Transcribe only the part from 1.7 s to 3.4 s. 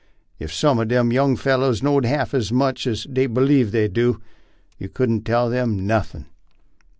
knowed half as much as they